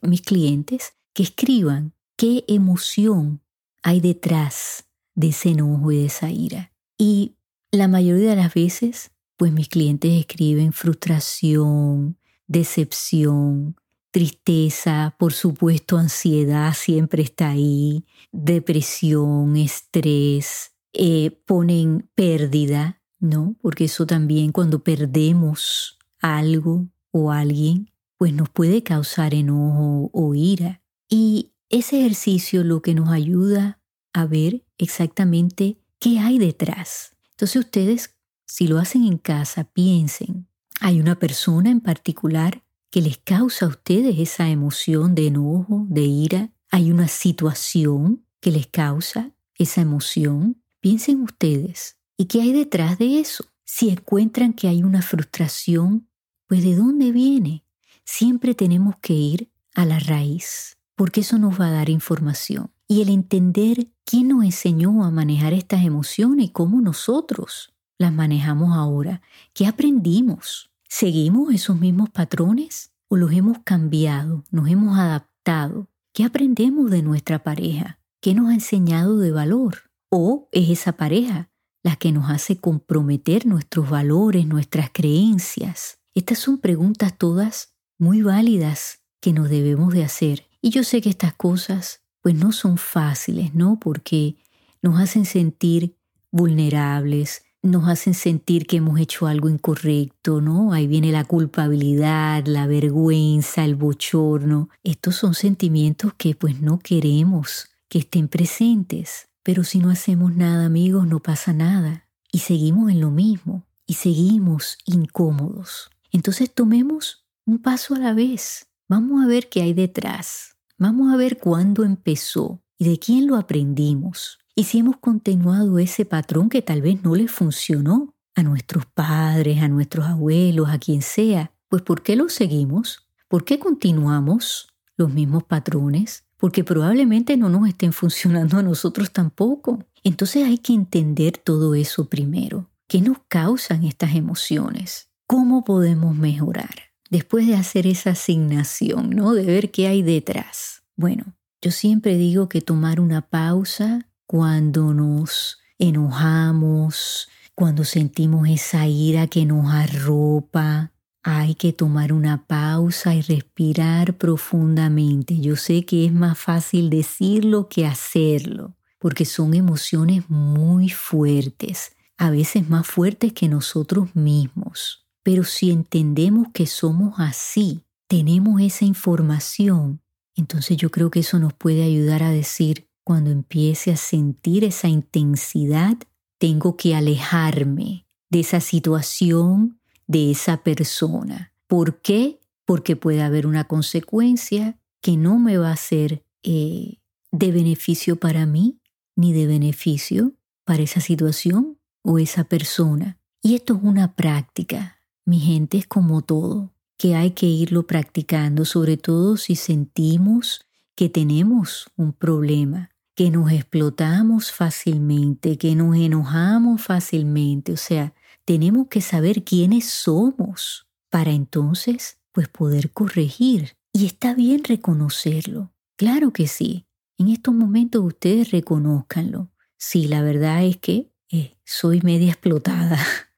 mis 0.00 0.22
clientes 0.22 0.94
que 1.12 1.22
escriban 1.22 1.92
qué 2.16 2.44
emoción 2.48 3.42
hay 3.82 4.00
detrás 4.00 4.86
de 5.14 5.28
ese 5.28 5.50
enojo 5.50 5.92
y 5.92 5.98
de 5.98 6.06
esa 6.06 6.30
ira. 6.30 6.72
Y 6.96 7.36
la 7.70 7.88
mayoría 7.88 8.30
de 8.30 8.36
las 8.36 8.54
veces, 8.54 9.10
pues 9.36 9.52
mis 9.52 9.68
clientes 9.68 10.12
escriben 10.12 10.72
frustración, 10.72 12.18
decepción, 12.46 13.76
tristeza, 14.10 15.14
por 15.18 15.32
supuesto 15.32 15.96
ansiedad 15.96 16.74
siempre 16.74 17.22
está 17.22 17.50
ahí, 17.50 18.04
depresión, 18.32 19.56
estrés, 19.56 20.72
eh, 20.92 21.30
ponen 21.46 22.10
pérdida, 22.14 23.02
¿no? 23.20 23.56
Porque 23.62 23.84
eso 23.84 24.06
también 24.06 24.52
cuando 24.52 24.82
perdemos 24.82 25.98
algo 26.20 26.88
o 27.12 27.30
alguien, 27.30 27.90
pues 28.20 28.34
nos 28.34 28.50
puede 28.50 28.82
causar 28.82 29.32
enojo 29.32 30.10
o 30.12 30.34
ira. 30.34 30.82
Y 31.08 31.52
ese 31.70 32.00
ejercicio 32.00 32.64
lo 32.64 32.82
que 32.82 32.94
nos 32.94 33.08
ayuda 33.08 33.80
a 34.12 34.26
ver 34.26 34.62
exactamente 34.76 35.78
qué 35.98 36.18
hay 36.18 36.38
detrás. 36.38 37.16
Entonces 37.30 37.64
ustedes, 37.64 38.18
si 38.46 38.68
lo 38.68 38.78
hacen 38.78 39.04
en 39.04 39.16
casa, 39.16 39.64
piensen, 39.64 40.46
hay 40.80 41.00
una 41.00 41.18
persona 41.18 41.70
en 41.70 41.80
particular 41.80 42.62
que 42.90 43.00
les 43.00 43.16
causa 43.16 43.64
a 43.64 43.70
ustedes 43.70 44.18
esa 44.18 44.50
emoción 44.50 45.14
de 45.14 45.28
enojo, 45.28 45.86
de 45.88 46.02
ira, 46.02 46.50
hay 46.70 46.90
una 46.90 47.08
situación 47.08 48.26
que 48.38 48.50
les 48.50 48.66
causa 48.66 49.30
esa 49.54 49.80
emoción. 49.80 50.62
Piensen 50.80 51.22
ustedes, 51.22 51.96
¿y 52.18 52.26
qué 52.26 52.42
hay 52.42 52.52
detrás 52.52 52.98
de 52.98 53.18
eso? 53.18 53.46
Si 53.64 53.88
encuentran 53.88 54.52
que 54.52 54.68
hay 54.68 54.82
una 54.82 55.00
frustración, 55.00 56.10
pues 56.46 56.62
¿de 56.62 56.74
dónde 56.74 57.12
viene? 57.12 57.64
Siempre 58.04 58.54
tenemos 58.54 58.96
que 59.00 59.14
ir 59.14 59.50
a 59.74 59.84
la 59.84 59.98
raíz, 59.98 60.76
porque 60.96 61.20
eso 61.20 61.38
nos 61.38 61.60
va 61.60 61.68
a 61.68 61.72
dar 61.72 61.88
información 61.88 62.70
y 62.86 63.02
el 63.02 63.08
entender 63.08 63.88
quién 64.04 64.28
nos 64.28 64.44
enseñó 64.44 65.04
a 65.04 65.10
manejar 65.10 65.52
estas 65.52 65.84
emociones 65.84 66.46
y 66.46 66.48
cómo 66.50 66.80
nosotros 66.80 67.72
las 67.98 68.12
manejamos 68.12 68.76
ahora. 68.76 69.22
¿Qué 69.52 69.66
aprendimos? 69.66 70.72
¿Seguimos 70.88 71.54
esos 71.54 71.78
mismos 71.78 72.10
patrones 72.10 72.92
o 73.06 73.16
los 73.16 73.30
hemos 73.30 73.58
cambiado, 73.60 74.44
nos 74.50 74.68
hemos 74.68 74.98
adaptado? 74.98 75.88
¿Qué 76.12 76.24
aprendemos 76.24 76.90
de 76.90 77.02
nuestra 77.02 77.44
pareja? 77.44 78.00
¿Qué 78.20 78.34
nos 78.34 78.48
ha 78.48 78.54
enseñado 78.54 79.18
de 79.18 79.30
valor? 79.30 79.90
¿O 80.08 80.48
es 80.50 80.68
esa 80.68 80.92
pareja 80.92 81.50
la 81.84 81.94
que 81.94 82.10
nos 82.10 82.28
hace 82.28 82.56
comprometer 82.56 83.46
nuestros 83.46 83.88
valores, 83.88 84.46
nuestras 84.46 84.90
creencias? 84.92 86.00
Estas 86.12 86.38
son 86.40 86.58
preguntas 86.58 87.16
todas 87.16 87.69
muy 88.00 88.22
válidas 88.22 89.00
que 89.20 89.32
nos 89.32 89.50
debemos 89.50 89.92
de 89.92 90.04
hacer. 90.04 90.46
Y 90.60 90.70
yo 90.70 90.82
sé 90.84 91.00
que 91.00 91.10
estas 91.10 91.34
cosas 91.34 92.02
pues 92.22 92.34
no 92.34 92.52
son 92.52 92.76
fáciles, 92.76 93.54
¿no? 93.54 93.78
Porque 93.78 94.36
nos 94.82 95.00
hacen 95.00 95.24
sentir 95.24 95.96
vulnerables, 96.30 97.42
nos 97.62 97.88
hacen 97.88 98.14
sentir 98.14 98.66
que 98.66 98.78
hemos 98.78 98.98
hecho 98.98 99.26
algo 99.26 99.48
incorrecto, 99.48 100.40
¿no? 100.40 100.72
Ahí 100.72 100.86
viene 100.86 101.12
la 101.12 101.24
culpabilidad, 101.24 102.46
la 102.46 102.66
vergüenza, 102.66 103.64
el 103.64 103.74
bochorno. 103.74 104.70
Estos 104.82 105.16
son 105.16 105.34
sentimientos 105.34 106.14
que 106.14 106.34
pues 106.34 106.60
no 106.60 106.78
queremos 106.78 107.68
que 107.88 107.98
estén 107.98 108.28
presentes. 108.28 109.28
Pero 109.42 109.64
si 109.64 109.78
no 109.78 109.90
hacemos 109.90 110.34
nada, 110.34 110.66
amigos, 110.66 111.06
no 111.06 111.20
pasa 111.20 111.52
nada. 111.52 112.06
Y 112.32 112.38
seguimos 112.38 112.90
en 112.90 113.00
lo 113.00 113.10
mismo. 113.10 113.66
Y 113.86 113.94
seguimos 113.94 114.78
incómodos. 114.86 115.90
Entonces 116.12 116.52
tomemos 116.52 117.19
un 117.50 117.58
paso 117.58 117.96
a 117.96 117.98
la 117.98 118.14
vez. 118.14 118.68
Vamos 118.88 119.24
a 119.24 119.26
ver 119.26 119.48
qué 119.48 119.62
hay 119.62 119.74
detrás. 119.74 120.56
Vamos 120.78 121.12
a 121.12 121.16
ver 121.16 121.38
cuándo 121.38 121.82
empezó 121.82 122.62
y 122.78 122.88
de 122.88 122.98
quién 122.98 123.26
lo 123.26 123.36
aprendimos. 123.36 124.38
Y 124.54 124.64
si 124.64 124.78
hemos 124.78 124.98
continuado 124.98 125.80
ese 125.80 126.04
patrón 126.04 126.48
que 126.48 126.62
tal 126.62 126.80
vez 126.80 127.02
no 127.02 127.16
le 127.16 127.26
funcionó 127.26 128.14
a 128.36 128.44
nuestros 128.44 128.86
padres, 128.86 129.62
a 129.62 129.68
nuestros 129.68 130.06
abuelos, 130.06 130.68
a 130.70 130.78
quien 130.78 131.02
sea, 131.02 131.52
pues 131.68 131.82
¿por 131.82 132.02
qué 132.02 132.14
lo 132.14 132.28
seguimos? 132.28 133.08
¿Por 133.26 133.44
qué 133.44 133.58
continuamos 133.58 134.68
los 134.96 135.12
mismos 135.12 135.42
patrones? 135.42 136.24
Porque 136.36 136.62
probablemente 136.62 137.36
no 137.36 137.48
nos 137.48 137.68
estén 137.68 137.92
funcionando 137.92 138.58
a 138.58 138.62
nosotros 138.62 139.10
tampoco. 139.10 139.84
Entonces 140.04 140.46
hay 140.46 140.58
que 140.58 140.72
entender 140.72 141.36
todo 141.36 141.74
eso 141.74 142.08
primero. 142.08 142.70
¿Qué 142.86 143.00
nos 143.00 143.18
causan 143.26 143.82
estas 143.82 144.14
emociones? 144.14 145.10
¿Cómo 145.26 145.64
podemos 145.64 146.14
mejorar? 146.14 146.89
Después 147.10 147.46
de 147.46 147.56
hacer 147.56 147.86
esa 147.86 148.10
asignación, 148.10 149.10
¿no? 149.10 149.34
De 149.34 149.44
ver 149.44 149.70
qué 149.70 149.88
hay 149.88 150.02
detrás. 150.02 150.84
Bueno, 150.96 151.34
yo 151.60 151.72
siempre 151.72 152.16
digo 152.16 152.48
que 152.48 152.60
tomar 152.60 153.00
una 153.00 153.20
pausa 153.20 154.06
cuando 154.26 154.94
nos 154.94 155.58
enojamos, 155.78 157.28
cuando 157.56 157.84
sentimos 157.84 158.48
esa 158.48 158.86
ira 158.86 159.26
que 159.26 159.44
nos 159.44 159.74
arropa, 159.74 160.92
hay 161.22 161.54
que 161.54 161.72
tomar 161.72 162.12
una 162.12 162.46
pausa 162.46 163.14
y 163.14 163.22
respirar 163.22 164.16
profundamente. 164.16 165.40
Yo 165.40 165.56
sé 165.56 165.84
que 165.84 166.06
es 166.06 166.12
más 166.12 166.38
fácil 166.38 166.90
decirlo 166.90 167.68
que 167.68 167.86
hacerlo, 167.86 168.76
porque 168.98 169.24
son 169.24 169.54
emociones 169.54 170.30
muy 170.30 170.88
fuertes, 170.88 171.96
a 172.16 172.30
veces 172.30 172.68
más 172.68 172.86
fuertes 172.86 173.32
que 173.32 173.48
nosotros 173.48 174.14
mismos. 174.14 175.09
Pero 175.22 175.44
si 175.44 175.70
entendemos 175.70 176.48
que 176.52 176.66
somos 176.66 177.14
así, 177.18 177.82
tenemos 178.08 178.60
esa 178.60 178.84
información, 178.84 180.00
entonces 180.34 180.76
yo 180.76 180.90
creo 180.90 181.10
que 181.10 181.20
eso 181.20 181.38
nos 181.38 181.52
puede 181.52 181.82
ayudar 181.82 182.22
a 182.22 182.30
decir, 182.30 182.86
cuando 183.04 183.30
empiece 183.30 183.92
a 183.92 183.96
sentir 183.96 184.64
esa 184.64 184.88
intensidad, 184.88 185.96
tengo 186.38 186.76
que 186.76 186.94
alejarme 186.94 188.06
de 188.30 188.40
esa 188.40 188.60
situación 188.60 189.80
de 190.06 190.30
esa 190.32 190.62
persona. 190.64 191.52
¿Por 191.66 192.00
qué? 192.00 192.40
Porque 192.64 192.96
puede 192.96 193.22
haber 193.22 193.46
una 193.46 193.64
consecuencia 193.64 194.78
que 195.00 195.16
no 195.16 195.38
me 195.38 195.56
va 195.56 195.70
a 195.70 195.76
ser 195.76 196.24
eh, 196.42 196.98
de 197.30 197.52
beneficio 197.52 198.16
para 198.16 198.46
mí 198.46 198.80
ni 199.16 199.32
de 199.32 199.46
beneficio 199.46 200.32
para 200.64 200.82
esa 200.82 201.00
situación 201.00 201.78
o 202.02 202.18
esa 202.18 202.44
persona. 202.44 203.18
Y 203.42 203.54
esto 203.54 203.74
es 203.74 203.80
una 203.82 204.14
práctica. 204.14 204.99
Mi 205.24 205.40
gente 205.40 205.78
es 205.78 205.86
como 205.86 206.22
todo, 206.22 206.72
que 206.96 207.14
hay 207.14 207.30
que 207.30 207.46
irlo 207.46 207.86
practicando, 207.86 208.64
sobre 208.64 208.96
todo 208.96 209.36
si 209.36 209.56
sentimos 209.56 210.66
que 210.94 211.08
tenemos 211.08 211.90
un 211.96 212.12
problema, 212.12 212.90
que 213.14 213.30
nos 213.30 213.52
explotamos 213.52 214.52
fácilmente, 214.52 215.56
que 215.56 215.74
nos 215.74 215.96
enojamos 215.96 216.82
fácilmente. 216.82 217.72
O 217.72 217.76
sea, 217.76 218.12
tenemos 218.44 218.88
que 218.88 219.00
saber 219.00 219.44
quiénes 219.44 219.86
somos 219.86 220.86
para 221.08 221.30
entonces 221.30 222.18
pues 222.32 222.48
poder 222.48 222.90
corregir. 222.92 223.76
Y 223.92 224.06
está 224.06 224.34
bien 224.34 224.62
reconocerlo. 224.64 225.72
Claro 225.96 226.32
que 226.32 226.46
sí. 226.46 226.86
En 227.18 227.28
estos 227.28 227.54
momentos 227.54 228.04
ustedes 228.04 228.50
reconozcanlo. 228.50 229.50
Sí, 229.76 230.06
la 230.06 230.22
verdad 230.22 230.64
es 230.64 230.76
que 230.76 231.10
eh, 231.30 231.56
soy 231.64 232.00
media 232.02 232.32
explotada. 232.32 232.98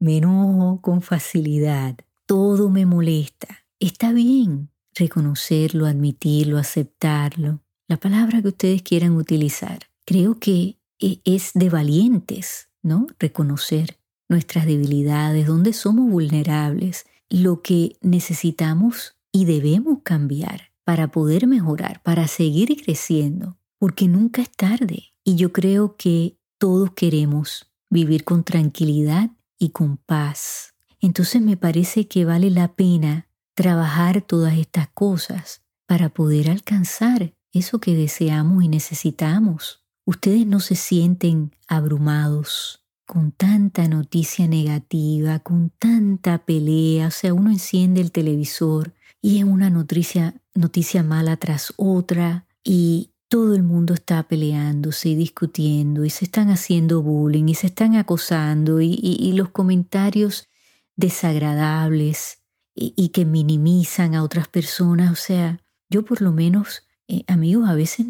me 0.00 0.16
enojo 0.16 0.80
con 0.80 1.02
facilidad. 1.02 1.96
Todo 2.26 2.68
me 2.68 2.86
molesta. 2.86 3.64
Está 3.78 4.12
bien 4.12 4.70
reconocerlo, 4.94 5.86
admitirlo, 5.86 6.58
aceptarlo. 6.58 7.60
La 7.86 7.96
palabra 7.96 8.42
que 8.42 8.48
ustedes 8.48 8.82
quieran 8.82 9.16
utilizar. 9.16 9.86
Creo 10.04 10.38
que 10.40 10.78
eh, 10.98 11.20
es 11.24 11.52
de 11.54 11.70
valientes 11.70 12.70
¿no? 12.82 13.06
Reconocer 13.18 13.98
nuestras 14.28 14.66
debilidades, 14.66 15.46
dónde 15.46 15.72
somos 15.72 16.10
vulnerables, 16.10 17.06
lo 17.28 17.62
que 17.62 17.96
necesitamos 18.00 19.16
y 19.32 19.44
debemos 19.44 19.98
cambiar 20.02 20.72
para 20.84 21.10
poder 21.10 21.46
mejorar, 21.46 22.02
para 22.02 22.26
seguir 22.26 22.76
creciendo, 22.82 23.58
porque 23.78 24.08
nunca 24.08 24.42
es 24.42 24.50
tarde. 24.50 25.12
Y 25.24 25.36
yo 25.36 25.52
creo 25.52 25.96
que 25.96 26.36
todos 26.58 26.92
queremos 26.92 27.70
vivir 27.88 28.24
con 28.24 28.44
tranquilidad 28.44 29.30
y 29.60 29.70
con 29.70 29.98
paz. 29.98 30.74
Entonces 31.00 31.40
me 31.40 31.56
parece 31.56 32.08
que 32.08 32.24
vale 32.24 32.50
la 32.50 32.74
pena 32.74 33.28
trabajar 33.54 34.22
todas 34.22 34.58
estas 34.58 34.88
cosas 34.88 35.62
para 35.86 36.08
poder 36.08 36.50
alcanzar 36.50 37.34
eso 37.52 37.78
que 37.78 37.94
deseamos 37.94 38.64
y 38.64 38.68
necesitamos. 38.68 39.84
Ustedes 40.04 40.46
no 40.46 40.60
se 40.60 40.74
sienten 40.74 41.54
abrumados 41.68 42.84
con 43.06 43.32
tanta 43.32 43.86
noticia 43.88 44.46
negativa, 44.48 45.40
con 45.40 45.70
tanta 45.70 46.38
pelea, 46.44 47.08
o 47.08 47.10
sea, 47.10 47.34
uno 47.34 47.50
enciende 47.50 48.00
el 48.00 48.12
televisor 48.12 48.94
y 49.20 49.38
es 49.38 49.44
una 49.44 49.68
noticia, 49.68 50.40
noticia 50.54 51.02
mala 51.02 51.36
tras 51.36 51.74
otra 51.76 52.46
y 52.64 53.09
todo 53.30 53.54
el 53.54 53.62
mundo 53.62 53.94
está 53.94 54.24
peleándose 54.24 55.10
y 55.10 55.14
discutiendo 55.14 56.04
y 56.04 56.10
se 56.10 56.24
están 56.24 56.50
haciendo 56.50 57.00
bullying 57.00 57.46
y 57.46 57.54
se 57.54 57.68
están 57.68 57.94
acosando 57.94 58.80
y, 58.80 59.32
los 59.36 59.50
comentarios 59.50 60.48
desagradables 60.96 62.42
y, 62.74 63.10
que 63.10 63.24
minimizan 63.24 64.16
a 64.16 64.24
otras 64.24 64.48
personas. 64.48 65.12
O 65.12 65.14
sea, 65.14 65.60
yo 65.88 66.04
por 66.04 66.22
lo 66.22 66.32
menos 66.32 66.82
eh, 67.06 67.22
amigos, 67.28 67.68
a 67.68 67.74
veces 67.74 68.04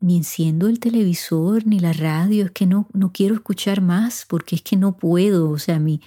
ni 0.00 0.16
enciendo 0.16 0.66
el 0.66 0.80
televisor 0.80 1.64
ni 1.64 1.78
la 1.78 1.92
radio, 1.92 2.46
es 2.46 2.50
que 2.50 2.66
no, 2.66 2.88
no 2.92 3.12
quiero 3.12 3.36
escuchar 3.36 3.80
más 3.80 4.26
porque 4.28 4.56
es 4.56 4.62
que 4.62 4.76
no 4.76 4.96
puedo, 4.96 5.48
o 5.48 5.58
sea, 5.60 5.78
mi, 5.78 6.00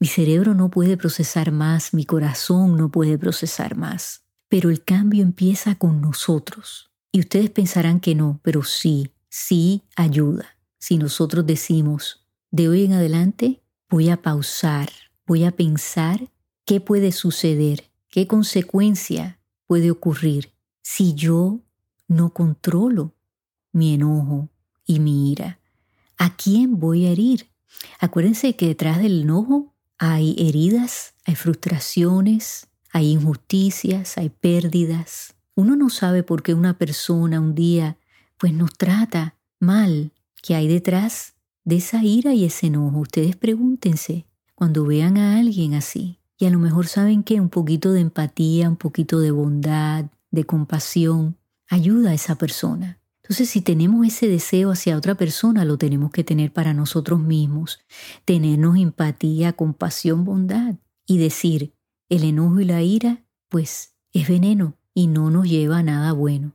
mi 0.00 0.08
cerebro 0.08 0.54
no 0.54 0.68
puede 0.68 0.96
procesar 0.96 1.52
más, 1.52 1.94
mi 1.94 2.04
corazón 2.06 2.76
no 2.76 2.90
puede 2.90 3.18
procesar 3.18 3.76
más. 3.76 4.24
Pero 4.48 4.68
el 4.68 4.82
cambio 4.82 5.22
empieza 5.22 5.76
con 5.76 6.00
nosotros. 6.00 6.89
Y 7.12 7.20
ustedes 7.20 7.50
pensarán 7.50 8.00
que 8.00 8.14
no, 8.14 8.40
pero 8.42 8.62
sí, 8.62 9.10
sí 9.28 9.82
ayuda. 9.96 10.56
Si 10.78 10.96
nosotros 10.96 11.46
decimos, 11.46 12.26
de 12.50 12.68
hoy 12.68 12.84
en 12.84 12.94
adelante 12.94 13.62
voy 13.88 14.10
a 14.10 14.22
pausar, 14.22 14.90
voy 15.26 15.44
a 15.44 15.50
pensar 15.50 16.30
qué 16.64 16.80
puede 16.80 17.12
suceder, 17.12 17.90
qué 18.08 18.26
consecuencia 18.26 19.40
puede 19.66 19.90
ocurrir 19.90 20.52
si 20.82 21.14
yo 21.14 21.60
no 22.08 22.32
controlo 22.32 23.14
mi 23.72 23.94
enojo 23.94 24.48
y 24.84 24.98
mi 25.00 25.30
ira. 25.30 25.60
¿A 26.18 26.36
quién 26.36 26.80
voy 26.80 27.06
a 27.06 27.10
herir? 27.10 27.50
Acuérdense 27.98 28.56
que 28.56 28.66
detrás 28.66 28.98
del 28.98 29.22
enojo 29.22 29.74
hay 29.98 30.34
heridas, 30.38 31.14
hay 31.24 31.34
frustraciones, 31.34 32.66
hay 32.92 33.10
injusticias, 33.12 34.18
hay 34.18 34.30
pérdidas. 34.30 35.34
Uno 35.54 35.76
no 35.76 35.90
sabe 35.90 36.22
por 36.22 36.42
qué 36.42 36.54
una 36.54 36.78
persona 36.78 37.40
un 37.40 37.54
día 37.54 37.96
pues 38.38 38.54
nos 38.54 38.72
trata 38.76 39.36
mal. 39.58 40.12
¿Qué 40.42 40.54
hay 40.54 40.66
detrás 40.66 41.34
de 41.64 41.76
esa 41.76 42.02
ira 42.02 42.32
y 42.32 42.44
ese 42.44 42.68
enojo? 42.68 43.00
Ustedes 43.00 43.36
pregúntense 43.36 44.26
cuando 44.54 44.84
vean 44.84 45.18
a 45.18 45.38
alguien 45.38 45.74
así. 45.74 46.18
Y 46.38 46.46
a 46.46 46.50
lo 46.50 46.58
mejor 46.58 46.86
saben 46.86 47.22
que 47.22 47.40
un 47.40 47.50
poquito 47.50 47.92
de 47.92 48.00
empatía, 48.00 48.68
un 48.68 48.76
poquito 48.76 49.20
de 49.20 49.30
bondad, 49.30 50.06
de 50.30 50.44
compasión, 50.44 51.36
ayuda 51.68 52.10
a 52.10 52.14
esa 52.14 52.36
persona. 52.36 52.98
Entonces, 53.22 53.50
si 53.50 53.60
tenemos 53.60 54.06
ese 54.06 54.26
deseo 54.26 54.70
hacia 54.70 54.96
otra 54.96 55.14
persona, 55.14 55.66
lo 55.66 55.76
tenemos 55.76 56.10
que 56.10 56.24
tener 56.24 56.52
para 56.52 56.72
nosotros 56.72 57.20
mismos, 57.20 57.78
tenernos 58.24 58.76
empatía, 58.76 59.52
compasión, 59.52 60.24
bondad 60.24 60.76
y 61.06 61.18
decir, 61.18 61.74
el 62.08 62.24
enojo 62.24 62.60
y 62.60 62.64
la 62.64 62.82
ira, 62.82 63.22
pues 63.48 63.94
es 64.12 64.26
veneno 64.26 64.79
y 64.94 65.06
no 65.06 65.30
nos 65.30 65.48
lleva 65.48 65.78
a 65.78 65.82
nada 65.82 66.12
bueno. 66.12 66.52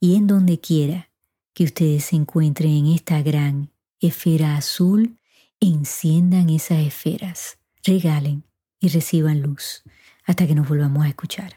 y 0.00 0.16
en 0.16 0.26
donde 0.26 0.60
quiera 0.60 1.08
que 1.54 1.64
ustedes 1.64 2.04
se 2.04 2.16
encuentren 2.16 2.72
en 2.72 2.88
esta 2.88 3.22
gran 3.22 3.70
esfera 4.00 4.56
azul, 4.56 5.16
enciendan 5.60 6.50
esas 6.50 6.86
esferas, 6.86 7.56
regalen 7.84 8.44
y 8.80 8.88
reciban 8.88 9.40
luz 9.40 9.82
hasta 10.26 10.46
que 10.46 10.54
nos 10.54 10.68
volvamos 10.68 11.04
a 11.04 11.08
escuchar. 11.08 11.56